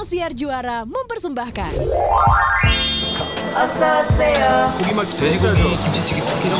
[0.00, 1.72] Sang Siar Juara mempersembahkan
[4.76, 6.56] 고기말기 돼지고기 김치찌개 두 개요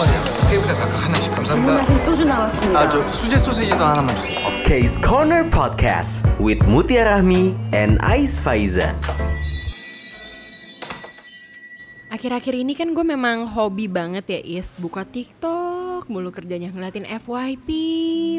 [0.48, 2.80] 테이블에 각각 하나씩 감사합니다 소주 나왔습니다.
[2.80, 8.92] 아저 수제 소시지도 하나만 주세요 Case Corner Podcast with Mutia Rahmi and Ais Faiza.
[12.12, 17.68] Akhir-akhir ini kan gue memang hobi banget ya Is Buka TikTok mulu kerjanya ngeliatin FYP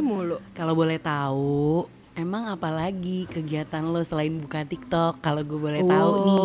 [0.02, 1.86] mulu Kalau boleh tahu,
[2.17, 5.25] emang apa lagi kegiatan lo selain buka TikTok?
[5.25, 6.45] Kalau gue boleh tahu nih,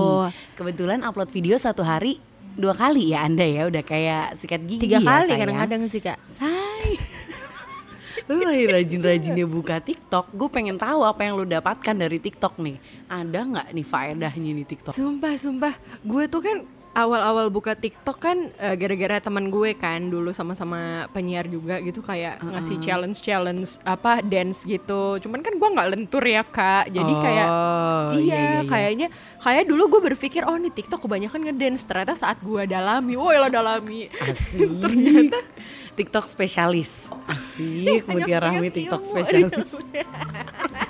[0.56, 2.20] kebetulan upload video satu hari
[2.58, 6.18] dua kali ya Anda ya, udah kayak sikat gigi Tiga ya, kali kadang-kadang sih kak
[6.26, 6.98] Say.
[8.28, 12.76] Lu lagi rajin-rajinnya buka TikTok, gue pengen tahu apa yang lu dapatkan dari TikTok nih.
[13.08, 14.92] Ada nggak nih faedahnya nih TikTok?
[14.98, 15.72] Sumpah, sumpah
[16.04, 16.58] Gue tuh kan
[16.98, 22.42] awal-awal buka TikTok kan eh, gara-gara teman gue kan dulu sama-sama penyiar juga gitu kayak
[22.42, 25.22] ngasih challenge-challenge apa dance gitu.
[25.22, 26.90] Cuman kan gue nggak lentur ya kak.
[26.90, 28.62] Jadi kayak Oh, iya, iya, iya, iya.
[28.66, 31.86] kayaknya kayak dulu gue berpikir oh nih TikTok kebanyakan ngedance.
[31.86, 34.10] Ternyata saat gue dalami, woi lo dalami.
[34.10, 35.32] Asik.
[35.98, 37.10] TikTok spesialis.
[37.26, 39.70] Asik, Mutiara Rahmi TikTok spesialis.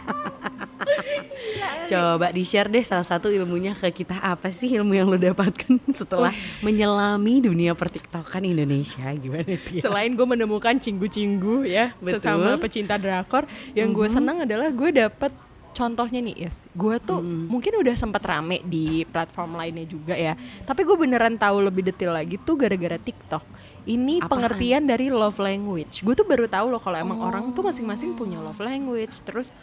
[1.87, 6.35] Coba di-share deh salah satu ilmunya ke kita apa sih ilmu yang lo dapatkan setelah
[6.59, 9.81] menyelami dunia pertiktokan Indonesia gimana Tia?
[9.87, 12.19] Selain gue menemukan cinggu-cinggu ya Betul.
[12.19, 15.31] sesama pecinta drakor, yang gue senang adalah gue dapet
[15.77, 20.33] contohnya nih Is, gue tuh mungkin udah sempat rame di platform lainnya juga ya,
[20.65, 23.45] tapi gue beneran tahu lebih detail lagi tuh gara-gara TikTok.
[23.87, 24.27] Ini Apaan?
[24.27, 26.01] pengertian dari love language.
[26.01, 29.15] Gue tuh baru tahu loh kalau emang orang tuh masing-masing punya love language.
[29.23, 29.55] Terus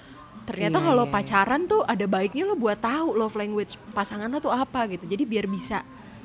[0.44, 1.16] ternyata Iya, kalau iya, iya.
[1.16, 5.04] pacaran tuh ada baiknya lo buat tahu love language pasangan lo tuh apa gitu.
[5.08, 5.82] Jadi biar bisa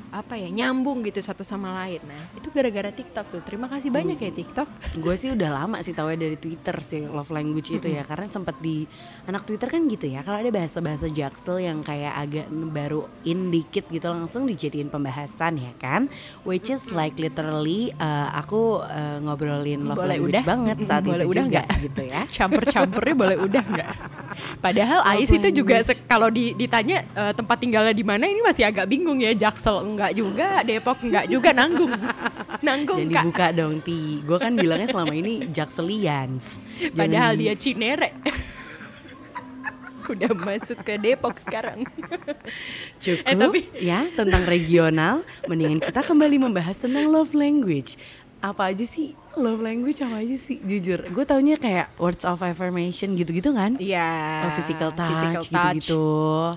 [0.09, 2.01] apa ya nyambung gitu satu sama lain.
[2.05, 3.41] Nah itu gara-gara TikTok tuh.
[3.45, 4.67] Terima kasih banyak ya TikTok.
[5.03, 8.57] Gue sih udah lama sih tahu dari Twitter sih love language itu ya karena sempat
[8.59, 8.83] di
[9.29, 13.85] anak Twitter kan gitu ya kalau ada bahasa-bahasa jaksel yang kayak agak baru in dikit
[13.89, 16.09] gitu langsung dijadiin pembahasan ya kan
[16.43, 20.43] which is like literally uh, aku uh, ngobrolin love Boleh language udah?
[20.45, 21.67] banget saat Boleh itu udah juga nggak?
[21.85, 23.89] gitu ya Campur-campurnya boleh udah nggak?
[24.57, 28.63] Padahal Love Ais itu juga kalau di- ditanya eh, tempat tinggalnya di mana ini masih
[28.63, 29.31] agak bingung ya.
[29.31, 31.91] Jaksel enggak juga, Depok enggak juga, nanggung.
[32.59, 33.23] Nanggung Jangan kak.
[33.23, 38.09] dibuka dong Ti Gue kan bilangnya selama ini Jakselians Jangan Padahal di- dia Cinere.
[40.09, 41.85] Udah masuk ke Depok sekarang.
[43.03, 47.93] Cukup Eh, tapi- ya tentang regional Mendingan kita kembali membahas tentang love language
[48.39, 53.13] Apa aja sih love language apa aja sih Jujur gue taunya kayak words of affirmation
[53.13, 54.47] gitu-gitu kan Iya.
[54.47, 56.05] Oh, physical touch physical gitu-gitu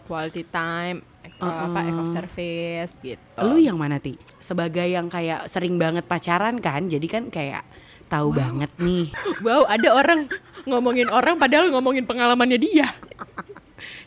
[0.04, 3.18] quality time, ex- apa act of service gitu.
[3.40, 4.14] Lu yang mana Ti?
[4.38, 7.66] Sebagai yang kayak sering banget pacaran kan Jadi kan kayak
[8.06, 9.10] tahu banget nih
[9.46, 10.30] Wow, ada orang
[10.62, 12.94] ngomongin orang padahal ngomongin pengalamannya dia.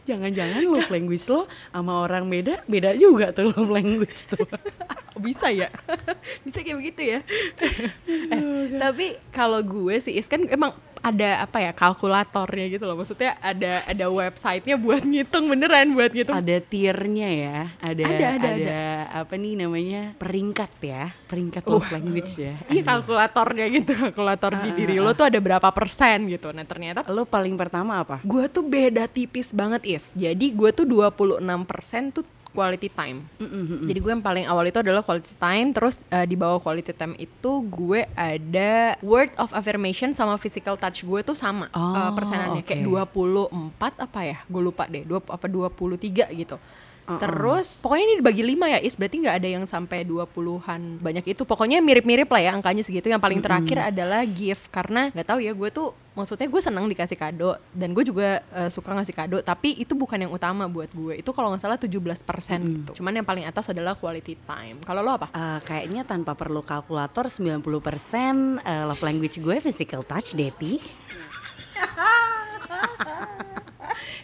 [0.08, 4.46] Jangan-jangan love language lo sama orang beda Beda juga tuh love language tuh.
[5.26, 5.72] Bisa ya?
[6.46, 7.20] Bisa kayak begitu ya?
[8.08, 10.76] Eh, tapi kalau gue sih is kan emang
[11.06, 12.98] ada apa ya kalkulatornya gitu loh.
[12.98, 16.34] Maksudnya ada ada websitenya buat ngitung beneran buat ngitung.
[16.34, 17.58] Ada tiernya ya.
[17.78, 18.82] Ada Ada, ada, ada,
[19.22, 20.18] apa nih namanya?
[20.18, 21.14] Peringkat ya.
[21.30, 22.58] Peringkat love language ya.
[22.74, 23.92] Iya kalkulatornya gitu.
[23.94, 26.50] Kalkulator di diri lo tuh ada berapa persen gitu.
[26.50, 28.18] Nah ternyata lo paling pertama apa?
[28.26, 30.10] gue tuh beda tipis banget is.
[30.18, 33.28] Jadi gue tuh 26% tuh quality time.
[33.84, 37.14] Jadi gue yang paling awal itu adalah quality time terus eh, di bawah quality time
[37.16, 38.72] itu gue ada
[39.02, 42.64] word of affirmation sama physical touch gue tuh sama eh, Oh, persenannya.
[42.64, 42.72] Oke.
[42.72, 44.38] kayak 24 apa ya?
[44.46, 46.00] Gue lupa deh dua apa 23
[46.34, 46.58] gitu
[47.06, 48.98] Terus pokoknya ini dibagi 5 ya Is.
[48.98, 51.46] Berarti nggak ada yang sampai 20-an Banyak itu.
[51.46, 53.14] Pokoknya mirip-mirip lah ya angkanya segitu.
[53.14, 54.74] Yang paling terakhir adalah gift.
[54.74, 57.60] Karena nggak tahu ya gue tuh Maksudnya gue senang dikasih kado.
[57.76, 59.38] Dan gue juga eh, suka ngasih kado.
[59.44, 61.20] Tapi itu bukan yang utama buat gue.
[61.20, 63.04] Itu kalau nggak salah 17% gitu.
[63.04, 64.80] Cuman yang paling atas adalah quality time.
[64.82, 65.28] Kalau lo apa?
[65.36, 70.80] Eh, kayaknya tanpa perlu kalkulator 90% eh, love language gue physical touch Deti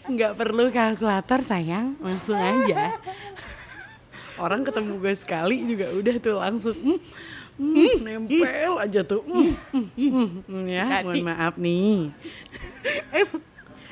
[0.08, 1.98] nggak perlu kalkulator sayang.
[2.00, 2.96] Langsung aja.
[4.42, 7.00] Orang ketemu gue sekali juga udah tuh langsung mm,
[7.60, 9.22] mm, nempel aja tuh.
[9.28, 12.10] Mm, mm, mm, mm, ya mohon maaf nih.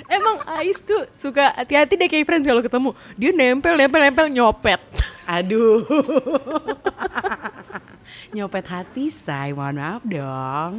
[0.09, 2.89] Emang Ais tuh suka hati-hati deh kayak friends kalau ketemu.
[3.13, 4.81] Dia nempel, nempel, nempel, nyopet.
[5.29, 5.85] Aduh
[8.31, 9.51] nyopet hati say.
[9.51, 10.71] Mohon maaf dong.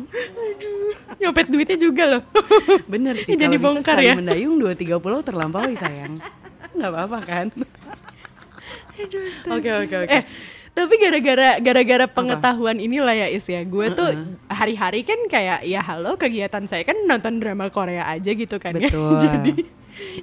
[1.16, 2.22] Nyopet duitnya juga loh.
[2.86, 4.14] Bener sih Jadi bongkar ya.
[4.14, 6.18] mendayung 230 terlampaui sayang.
[6.72, 7.46] Nggak apa-apa kan?
[9.50, 10.12] Oke oke oke.
[10.12, 10.24] Eh,
[10.70, 13.64] tapi gara-gara gara-gara pengetahuan inilah ya Is ya.
[13.64, 14.06] Gue tuh
[14.46, 19.18] hari-hari kan kayak ya halo kegiatan saya kan nonton drama Korea aja gitu kan Betul.
[19.18, 19.34] ya.
[19.34, 19.52] Jadi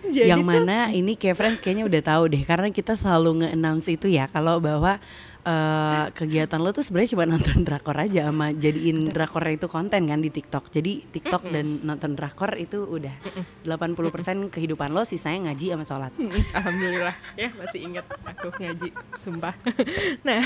[0.10, 2.42] Jadi yang tuh- mana ini kayak friends kayaknya udah tahu deh.
[2.42, 4.98] Karena kita selalu nge-announce itu ya kalau bahwa
[5.48, 10.20] eh, kegiatan lo tuh sebenarnya cuma nonton drakor aja sama jadiin drakor itu konten kan
[10.20, 10.68] di TikTok.
[10.70, 13.16] Jadi TikTok dan nonton drakor itu udah
[13.64, 16.12] 80% kehidupan lo sisanya ngaji sama sholat.
[16.20, 17.16] Mm, Alhamdulillah.
[17.40, 18.90] Ya masih ingat aku ngaji
[19.24, 19.56] sumpah.
[20.28, 20.44] nah,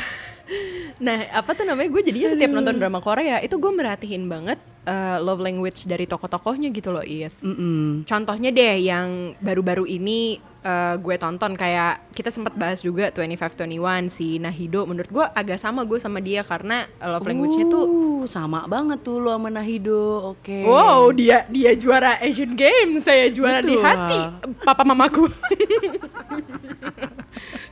[1.01, 1.89] nah apa tuh namanya?
[1.89, 6.69] Gue jadinya setiap nonton drama Korea itu gue merhatiin banget eh, love language dari tokoh-tokohnya
[6.73, 7.41] gitu loh Is.
[7.45, 8.05] Mm-mm.
[8.05, 14.37] Contohnya deh yang baru-baru ini eh, gue tonton kayak kita sempat bahas juga 2521 si
[14.37, 17.85] Nahido menurut gue agak sama gue sama dia karena love language-nya tuh
[18.21, 20.37] Uh, sama banget tuh lo sama Nahido.
[20.37, 20.61] Oke.
[20.61, 23.81] Wow, dia dia juara Asian Games, saya juara di Betul.
[23.81, 24.19] hati
[24.61, 25.25] papa mamaku.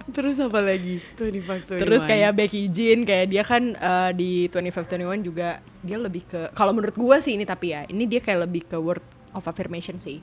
[0.09, 0.97] Terus apa lagi?
[1.15, 1.81] 25, 21.
[1.81, 6.73] Terus kayak Becky Jean kayak dia kan eh, di 2521 juga dia lebih ke kalau
[6.73, 9.01] menurut gua sih ini tapi ya, ini dia kayak lebih ke word
[9.31, 10.19] of affirmation sih.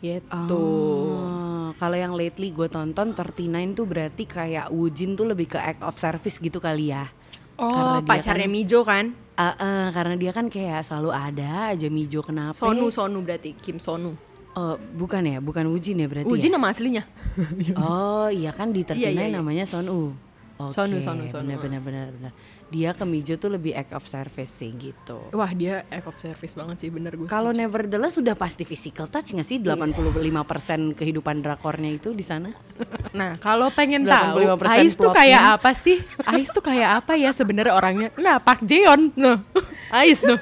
[0.00, 0.32] Gitu.
[0.32, 5.84] Oh, kalau yang lately gue tonton 39 tuh berarti kayak Wujin tuh lebih ke act
[5.84, 7.04] of service gitu kali ya.
[7.60, 9.12] Oh, Karena pacarnya kan- Mijo kan?
[9.36, 12.56] Ah, ah, karena dia kan kayak selalu ada aja Mijo kenapa?
[12.56, 14.16] Sonu Sonu berarti Kim Sonu.
[14.58, 16.26] Oh, bukan ya, bukan Wujin ya berarti.
[16.26, 16.54] Ujin ya?
[16.58, 17.04] nama aslinya.
[17.78, 19.36] Oh, iya kan di 39 Iya, iya, iya.
[19.38, 20.10] namanya Sonu.
[20.60, 21.48] Oke, Sonu, Sonu, Sonu.
[21.48, 22.32] Benar benar benar benar.
[22.68, 25.16] Dia ke Mijo tuh lebih act of service sih gitu.
[25.32, 27.24] Wah, dia act of service banget sih bener gue.
[27.32, 29.56] Kalau nevertheless sudah pasti physical touch nggak sih?
[29.56, 29.72] Iya.
[29.72, 32.52] 85% kehidupan drakornya itu di sana.
[33.16, 35.96] Nah, kalau pengen tahu 85% Ais tuh kayak apa sih?
[36.28, 38.08] Ais tuh kayak apa ya sebenarnya orangnya?
[38.20, 39.16] Nah, Park Jeon.
[39.16, 39.40] Nah,
[39.96, 40.36] Ais tuh.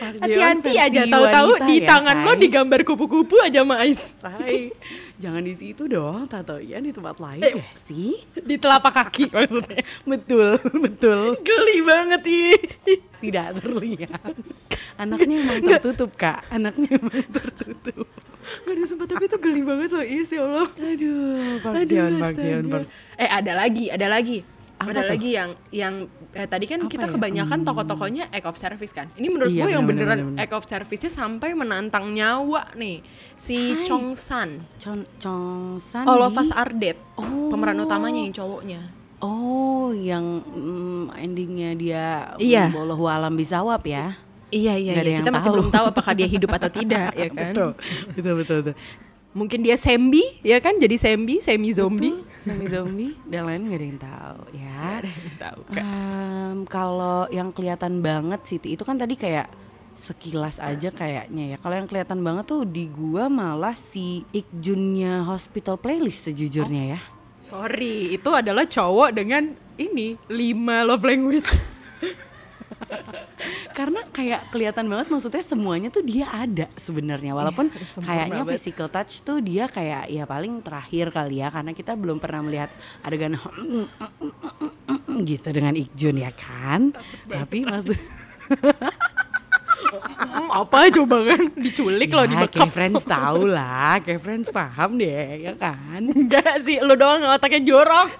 [0.00, 4.16] Hati-hati aja tahu-tahu di tangan lo digambar kupu-kupu aja sama Ais.
[4.16, 4.72] Say,
[5.16, 7.60] jangan di situ dong, tatoian di tempat lain Eh.
[7.60, 8.16] ya sih.
[8.32, 9.84] Di telapak kaki maksudnya.
[10.02, 11.36] Betul, betul.
[11.40, 12.56] Geli banget ih.
[13.20, 14.32] Tidak terlihat.
[14.96, 16.48] Anaknya emang tertutup, Kak.
[16.48, 18.08] Anaknya emang tertutup.
[18.40, 20.66] Gak ada sumpah tapi itu geli banget loh Is ya Allah.
[20.72, 21.86] Aduh, Park
[22.66, 24.38] Park- Eh ada lagi, ada lagi.
[24.80, 25.10] Apa ada tuh?
[25.12, 25.94] lagi yang yang
[26.32, 27.12] eh, tadi kan Apa kita ya?
[27.12, 29.10] kebanyakan tokoh-tokohnya act of service kan.
[29.12, 30.42] Ini menurut Iya, gue yang benar, beneran benar, benar.
[30.42, 33.02] act of service-nya sampai menantang nyawa nih.
[33.34, 33.84] Si Say.
[33.84, 34.62] Chong San.
[34.76, 36.94] Chon Chong San All of di- Us Are Dead.
[37.14, 37.48] Oh.
[37.48, 38.80] Pemeran utamanya yang cowoknya.
[39.18, 42.06] Oh, yang mm, endingnya dia
[42.36, 42.70] Iya.
[42.70, 44.16] Wallahu alam bisawab ya.
[44.48, 45.18] Iya iya, iya.
[45.18, 45.54] kita masih tahu.
[45.56, 47.54] belum tahu apakah dia hidup atau tidak ya kan.
[47.54, 47.70] betul,
[48.16, 48.74] betul, betul.
[49.30, 52.18] Mungkin dia sembi ya kan jadi sembi, semi zombie.
[52.40, 54.84] Semi zombie dan lain gak ada yang tahu ya.
[55.38, 55.76] tahu kan.
[55.78, 59.46] Em, kalau yang kelihatan banget Siti itu kan tadi kayak
[59.94, 61.56] sekilas aja kayaknya ya.
[61.62, 67.00] Kalau yang kelihatan banget tuh di gua malah si Ikjunnya Hospital Playlist sejujurnya ya.
[67.40, 71.48] Sorry, itu adalah cowok dengan ini lima love language.
[73.78, 78.52] Karena kayak kelihatan banget maksudnya semuanya tuh dia ada sebenarnya walaupun sempurna kayaknya banget.
[78.56, 82.70] physical touch tuh dia kayak ya paling terakhir kali ya karena kita belum pernah melihat
[83.04, 83.38] adegan
[85.30, 86.92] gitu dengan Ikjun ya kan.
[87.28, 87.96] Tapi maksud
[90.50, 92.66] apa coba kan diculik loh ya, dibekap.
[92.66, 96.00] kayak friends tahu lah, kayak friends paham deh ya kan.
[96.02, 98.10] Enggak sih, lu doang otaknya jorok.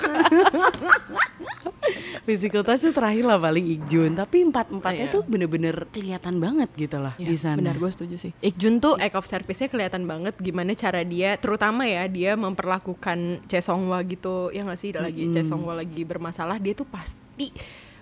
[2.31, 5.15] Physical touch tuh terakhir lah paling Ikjun, tapi empat-empatnya Iya.
[5.19, 7.59] tuh bener-bener kelihatan banget gitu lah di sana.
[7.59, 8.31] Benar, gue setuju sih.
[8.39, 13.99] Ikjun tuh act of service-nya kelihatan banget gimana cara dia, terutama ya dia memperlakukan Chesongwa
[14.07, 17.51] gitu, ya nggak sih lagi Chesongwa lagi bermasalah, dia tuh pasti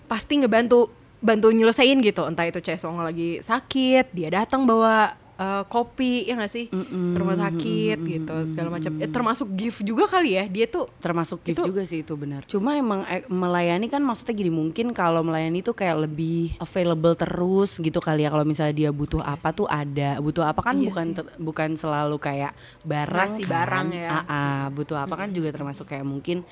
[0.05, 0.93] pasti ngebantu
[1.25, 6.51] bantu nyelesain gitu, entah itu Chesongwa lagi sakit, dia datang bawa eh, kopi, ya nggak
[6.51, 8.91] sih, ke rumah sakit gitu, segala macam.
[8.99, 12.43] Eh, termasuk gift juga kali ya, dia tuh termasuk gift Itu- juga sih itu benar.
[12.45, 17.79] Cuma emang eh, melayani kan maksudnya gini mungkin kalau melayani tuh kayak lebih available terus
[17.79, 20.19] gitu kali ya kalau misalnya dia butuh apa tuh ada.
[20.19, 21.17] Butuh apa kan Iya bukan sih.
[21.17, 22.53] ter- bukan selalu kayak
[22.83, 23.53] barang Ngasih kan.
[23.55, 24.09] barang ya.
[24.11, 26.43] Ah, ah, butuh apa kan juga termasuk kayak mungkin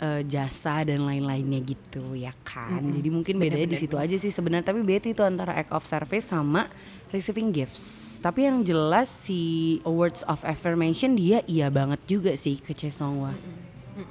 [0.00, 2.80] eh, jasa dan lain-lainnya gitu ya kan.
[2.80, 6.24] Jadi mungkin bedanya di situ aja sih sebenarnya tapi beda itu antara act of service
[6.24, 6.72] sama
[7.10, 8.09] receiving gifts.
[8.20, 13.32] Tapi yang jelas si words of affirmation dia iya banget juga sih ke Chesongwa.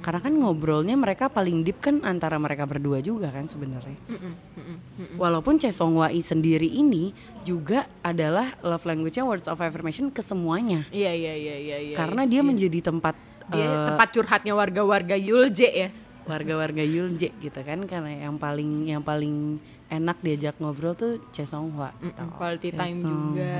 [0.02, 3.98] Karena kan ngobrolnya mereka paling deep kan antara mereka berdua juga kan sebenarnya.
[5.18, 7.10] Walaupun Chesongwa i sendiri ini
[7.46, 10.86] juga adalah love language-nya words of affirmation ke semuanya.
[10.90, 11.76] Iya iya iya iya.
[11.90, 13.14] iya Karena dia menjadi tempat
[13.50, 15.90] dia eh, tempat curhatnya warga-warga Yulje ya.
[16.30, 19.58] warga-warga Yulje gitu kan karena yang paling yang paling
[19.90, 22.22] enak diajak ngobrol tuh Chesonghwa gitu.
[22.38, 23.58] quality time juga.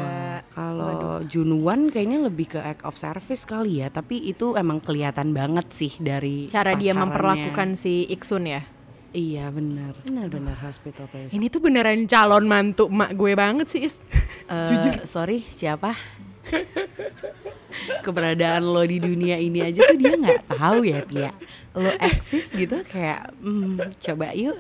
[0.55, 5.67] Kalau Junwan kayaknya lebih ke act of service kali ya, tapi itu emang kelihatan banget
[5.75, 7.03] sih dari Cara dia pacarannya.
[7.03, 8.63] memperlakukan si Iksun ya.
[9.11, 11.35] Iya benar, benar-benar hospital place.
[11.35, 13.99] Ini tuh beneran calon mantu emak gue banget sih Is.
[14.47, 15.99] Eh, sorry siapa?
[18.05, 21.31] keberadaan lo di dunia ini aja tuh dia nggak tahu ya Tia
[21.77, 24.59] lo eksis gitu kayak hmm, coba yuk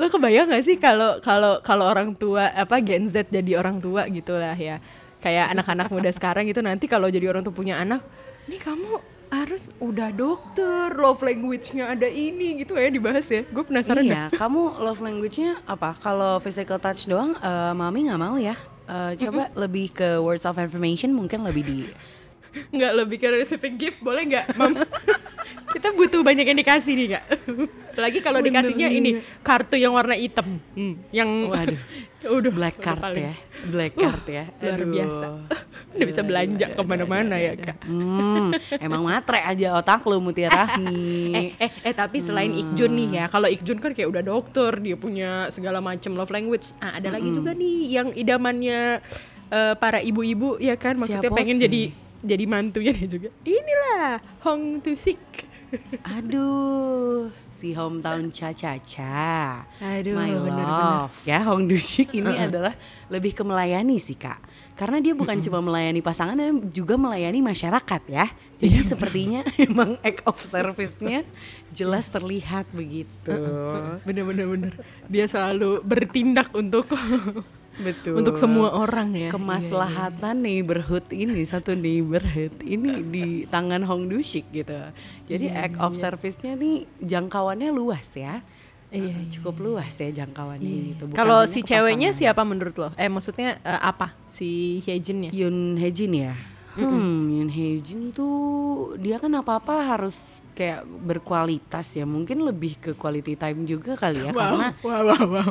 [0.00, 4.08] Lo kebayang gak sih kalau kalau kalau orang tua apa Gen Z jadi orang tua
[4.08, 4.80] gitu lah ya.
[5.20, 8.00] Kayak anak-anak muda sekarang gitu nanti kalau jadi orang tua punya anak,
[8.48, 8.96] nih kamu
[9.28, 13.44] harus udah dokter, love language-nya ada ini gitu ya dibahas ya.
[13.52, 14.16] Gue penasaran deh.
[14.16, 18.56] iya kamu love language-nya apa kalau physical touch doang eh, mami nggak mau ya
[18.90, 21.78] Eh, coba lebih ke words of affirmation mungkin lebih di
[22.50, 24.74] Nggak lebih ke receiving gift boleh nggak, Mam?
[25.70, 27.24] Kita butuh banyak yang dikasih nih kak.
[27.92, 31.78] Apalagi kalau dikasihnya ini kartu yang warna hitam, Hmm, yang Waduh.
[32.36, 33.22] udah black udah card paling.
[33.22, 34.90] ya black card ya luar Aduh.
[34.90, 35.26] biasa.
[35.90, 37.82] Udah bisa belanja ke mana-mana ya kak.
[37.82, 43.24] Hmm, emang matre aja otak lu Mutiara eh eh eh tapi selain Ikjun nih ya
[43.26, 47.26] kalau Ikjun kan kayak udah dokter dia punya segala macam love language ah ada lagi
[47.28, 49.02] juga nih yang idamannya
[49.48, 51.64] eh, para ibu-ibu ya kan maksudnya Siapa pengen sih?
[51.64, 51.82] jadi
[52.20, 55.50] jadi mantunya dia juga inilah Hong Tusik
[56.02, 59.62] Aduh, si hometown Cha-Cha-Cha.
[59.78, 61.14] Aduh, My love.
[61.22, 62.74] Ya, Hong Dushik ini adalah
[63.06, 64.42] lebih ke melayani sih, Kak.
[64.74, 68.26] Karena dia bukan cuma melayani pasangan, tapi juga melayani masyarakat ya.
[68.58, 71.22] Jadi sepertinya emang act of service-nya
[71.70, 73.30] jelas terlihat begitu.
[74.02, 74.72] bener-bener bener
[75.06, 76.90] dia selalu bertindak untuk
[77.78, 78.18] Betul.
[78.18, 84.76] untuk semua orang ya kemaslahatan neighborhood ini satu neighborhood ini di tangan Hong Dushik gitu.
[85.30, 88.42] Jadi act of service-nya nih jangkauannya luas ya.
[88.90, 91.02] Iya, Uh, cukup luas ya jangkauannya gitu.
[91.06, 95.78] Bukan kalau si ceweknya siapa menurut lo eh maksudnya eh, apa si Hyejin ya Yun
[95.78, 96.34] Hejin ya.
[96.74, 102.02] Hmm, Yun Hejin tuh dia kan apa-apa harus kayak berkualitas ya.
[102.02, 105.50] Mungkin lebih ke quality time juga kali ya karena wow, wow, wow.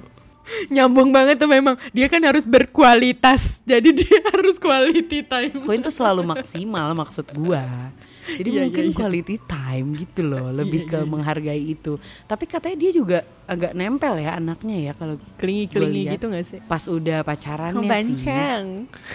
[0.73, 1.75] Nyambung banget tuh memang.
[1.91, 3.61] Dia kan harus berkualitas.
[3.63, 5.65] Jadi dia harus quality time.
[5.65, 7.93] poin tuh selalu maksimal maksud gua.
[8.29, 8.97] Jadi Iya, mungkin iya, iya.
[8.97, 11.97] quality time gitu loh, lebih ke menghargai itu.
[12.23, 13.17] Tapi katanya dia juga
[13.49, 16.13] agak nempel ya anaknya ya kalau Kelingi-kelingi gua lihat.
[16.13, 16.59] gitu gak sih?
[16.61, 17.93] Pas udah pacarannya Hong sih.
[17.93, 18.65] Bancang.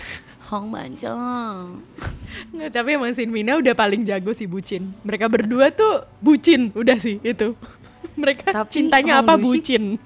[0.51, 1.81] Hong Bancang.
[2.51, 4.91] Nggak, tapi emang Sin Mina udah paling jago sih bucin.
[5.01, 7.55] Mereka berdua tuh bucin, udah sih itu.
[8.15, 9.97] Mereka Tapi cintanya apa bucin.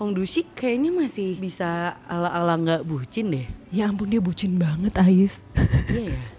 [0.00, 3.44] Hong Dushik kayaknya masih bisa ala-ala nggak bucin deh.
[3.68, 5.36] Ya ampun dia bucin banget Ais.
[5.92, 6.20] Iya ya.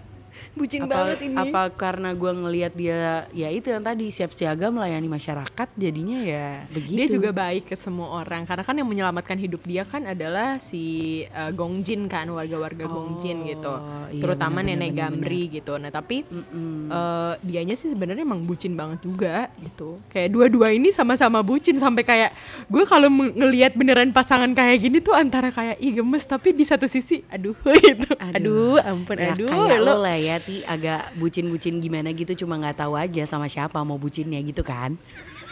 [0.52, 1.36] bucin apa, banget ini.
[1.36, 6.68] apa karena gua ngelihat dia ya itu yang tadi siap siaga melayani masyarakat jadinya ya
[6.68, 6.98] begitu.
[6.98, 11.24] Dia juga baik ke semua orang karena kan yang menyelamatkan hidup dia kan adalah si
[11.32, 13.72] uh, Gongjin kan warga-warga Gongjin gitu.
[14.12, 15.72] iya, Terutama benar, nenek benar, Gamri gitu.
[15.80, 20.04] Nah, tapi uh, dianya sih sebenarnya emang bucin banget juga gitu.
[20.12, 22.30] Kayak dua-dua ini sama-sama bucin sampai kayak
[22.68, 26.84] gue kalau ngelihat beneran pasangan kayak gini tuh antara kayak ih gemes tapi di satu
[26.84, 27.56] sisi aduh
[27.86, 28.10] gitu.
[28.20, 29.96] Aduh, ampun ya, aduh kayak lo.
[29.96, 33.96] lo lah ya ti agak bucin-bucin gimana gitu cuma nggak tahu aja sama siapa mau
[33.96, 34.98] bucinnya gitu kan.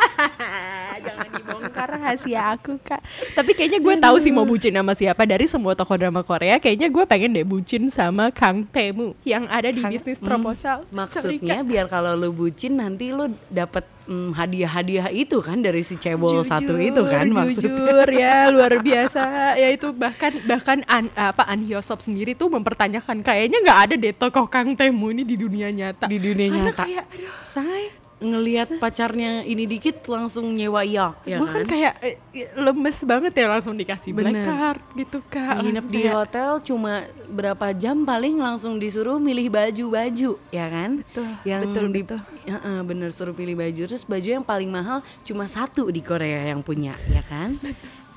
[1.01, 3.01] Jangan dibongkar rahasia aku kak.
[3.33, 5.23] Tapi kayaknya gue tahu sih mau bucin sama siapa.
[5.23, 9.69] Dari semua tokoh drama Korea Kayaknya gue pengen deh bucin sama Kang Temu Yang ada
[9.71, 10.85] di Kang- bisnis Hmm, proposal.
[10.91, 16.43] Maksudnya biar kalau lo bucin nanti lo dapet mm, hadiah-hadiah itu kan dari si cebol
[16.43, 17.71] satu itu kan maksudnya.
[17.71, 19.23] Jujur ya luar biasa
[19.55, 24.11] Ya itu bahkan bahkan an, apa An Hyosop sendiri tuh mempertanyakan Kayaknya nggak ada deh
[24.13, 26.83] tokoh Kang Temu ini di dunia nyata Di dunia Karena nyata.
[26.83, 27.83] kayak aduh, Say
[28.21, 32.17] ngelihat pacarnya ini dikit langsung nyewa yacht ya gue kan kayak eh,
[32.53, 34.47] lemes banget ya langsung dikasih black Bener.
[34.47, 35.65] card gitu kak.
[35.65, 41.01] Nginep di kayak, hotel cuma berapa jam paling langsung disuruh milih baju-baju ya kan?
[41.01, 42.21] Betul, yang betul, di, betul.
[42.45, 43.83] Heeh, bener suruh pilih baju.
[43.89, 47.57] Terus baju yang paling mahal cuma satu di Korea yang punya ya kan?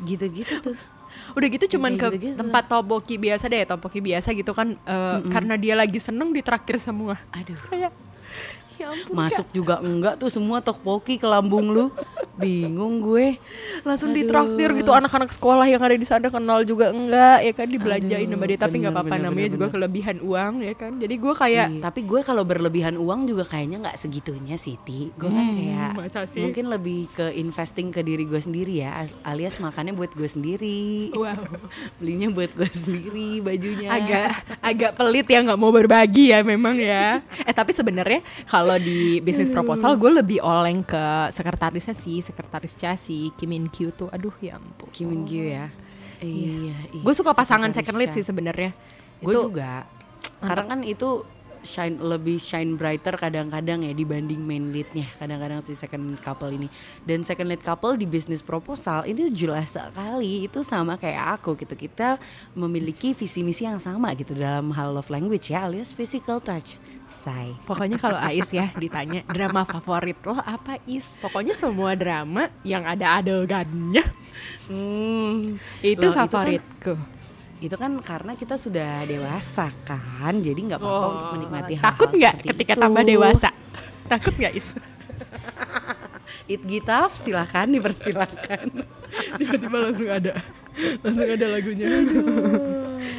[0.04, 0.78] Gitu-gitu tuh.
[1.34, 5.80] Udah gitu cuman ke tempat topoki biasa deh, topoki biasa gitu kan eh, karena dia
[5.80, 7.16] lagi seneng ditraktir semua.
[7.32, 7.56] aduh.
[7.72, 8.02] Kayak ya
[8.84, 9.14] ampun.
[9.16, 11.90] masuk juga enggak tuh semua tokpoki ke lambung lu
[12.34, 13.38] bingung gue
[13.82, 14.18] langsung Aduh.
[14.20, 18.34] ditraktir gitu anak-anak sekolah yang ada di sana kenal juga enggak ya kan dibelanjain Aduh,
[18.34, 19.76] sama dia tapi nggak apa-apa namanya bener, juga bener.
[19.78, 20.92] kelebihan uang ya kan.
[20.96, 25.14] Jadi gue kayak Iya, tapi gue kalau berlebihan uang juga kayaknya nggak segitunya sih Ti
[25.14, 26.42] gue kan Hmm, kayak masa sih?
[26.42, 31.38] mungkin lebih ke investing ke diri gue sendiri ya alias makannya buat gue sendiri wow,
[32.00, 34.26] belinya buat gue sendiri bajunya agak
[34.60, 37.20] agak pelit ya nggak mau berbagi ya memang ya.
[37.44, 43.36] Eh tapi sebenarnya kalau di bisnis proposal gue lebih oleng ke sekretarisnya sih, sekretaris Chasi,
[43.36, 44.08] Kim In Kyu tuh.
[44.10, 44.88] Aduh ya ampun.
[44.96, 45.68] Kim Min Gyu ya
[46.24, 48.72] iya, Gue suka pasangan second lead sih sebenarnya.
[49.24, 49.88] gue juga
[50.44, 51.24] karena kan itu
[51.64, 56.68] shine lebih shine brighter kadang-kadang ya dibanding main leadnya kadang-kadang si second lead couple ini.
[57.08, 61.74] Dan second lead couple di bisnis proposal ini jelas sekali itu sama kayak aku gitu.
[61.76, 62.20] Kita
[62.54, 66.76] memiliki visi misi yang sama gitu dalam hal love language ya alias physical touch.
[67.08, 67.56] Say.
[67.70, 71.08] Pokoknya kalau Ais ya ditanya drama favorit lo apa Is?
[71.24, 74.04] Pokoknya semua drama yang ada adegannya.
[74.68, 76.94] Hmm, itu Loh, favoritku.
[76.94, 77.13] itu kan
[78.00, 82.74] karena kita sudah dewasa kan jadi nggak apa-apa untuk menikmati hal-hal Oh, Takut nggak ketika
[82.74, 82.82] itu.
[82.82, 83.50] tambah dewasa?
[84.06, 84.68] Takut nggak Is?
[86.46, 88.68] It Gitaf silahkan dipersilahkan
[89.38, 90.34] Tiba-tiba langsung ada,
[91.00, 91.86] langsung ada lagunya.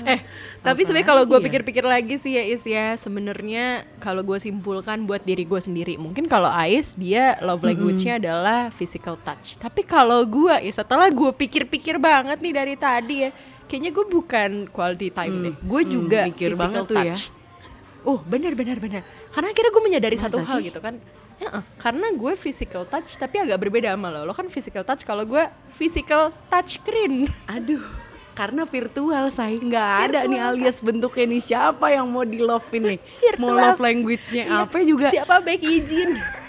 [0.04, 0.20] eh,
[0.58, 1.44] tapi sebenarnya kalau gue ya?
[1.46, 6.26] pikir-pikir lagi sih ya Is ya, sebenarnya kalau gue simpulkan buat diri gue sendiri, mungkin
[6.26, 9.54] kalau Ais dia love language-nya adalah physical touch.
[9.54, 13.30] Tapi kalau gue ya setelah gue pikir-pikir banget nih dari tadi ya,
[13.66, 17.16] kayaknya gue bukan quality time deh, gue hmm, juga mikir physical banget tuh ya.
[17.16, 17.23] touch.
[18.04, 19.02] Oh benar benar benar.
[19.33, 20.68] Karena akhirnya gue menyadari Masa satu hal sih?
[20.68, 21.00] gitu kan.
[21.40, 24.28] Ya, eh, karena gue physical touch tapi agak berbeda sama lo.
[24.28, 25.42] Lo kan physical touch kalau gue
[25.75, 27.26] physical touch screen.
[27.50, 27.83] Aduh,
[28.37, 33.00] karena virtual saya nggak ada nih alias bentuknya nih siapa yang mau di love ini,
[33.38, 35.09] mau love language-nya apa juga.
[35.11, 36.43] Siapa baik izin?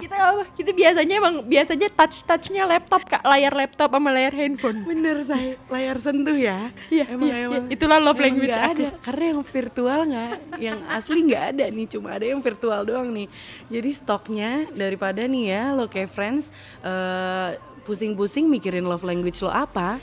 [0.00, 0.42] Kita apa?
[0.56, 4.82] Kita biasanya emang biasanya touch touchnya laptop kak layar laptop sama layar handphone.
[4.88, 6.72] Bener saya layar sentuh ya.
[6.88, 7.62] Iya, emang iya, emang.
[7.68, 7.74] iya.
[7.76, 8.64] Itulah love emang language aku.
[8.72, 13.08] ada karena yang virtual nggak, yang asli nggak ada nih, cuma ada yang virtual doang
[13.12, 13.28] nih.
[13.68, 16.48] Jadi stoknya daripada nih ya lo kayak friends
[16.82, 20.00] eh, pusing-pusing mikirin love language lo apa.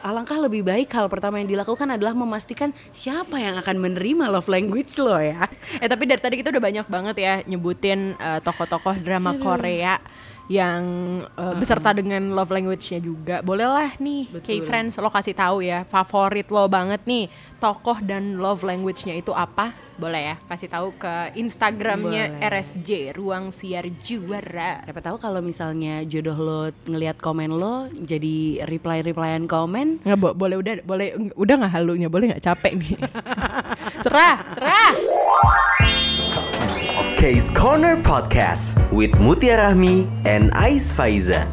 [0.00, 4.88] Alangkah lebih baik hal pertama yang dilakukan adalah memastikan siapa yang akan menerima love language
[4.96, 5.44] lo ya.
[5.76, 10.00] Eh tapi dari tadi kita udah banyak banget ya nyebutin eh, tokoh-tokoh drama Korea
[10.48, 10.82] yang
[11.28, 13.36] eh, beserta dengan love language-nya juga.
[13.44, 14.40] Bolehlah nih.
[14.40, 17.28] K-Friends lo kasih tahu ya, favorit lo banget nih
[17.60, 19.76] tokoh dan love language-nya itu apa?
[20.00, 22.48] Boleh ya, kasih tahu ke Instagramnya Boleh.
[22.48, 24.80] RSJ Ruang Siar Juara.
[24.82, 30.32] Siapa tahu kalau misalnya jodoh lo ngelihat komen lo jadi reply replyan komen Nggak bo-
[30.32, 32.96] boleh udah boleh udah nggak halunya boleh nggak capek nih.
[34.04, 34.90] serah, serah.
[37.14, 41.44] Case Corner Podcast with Mutia Rahmi and Ais Faiza.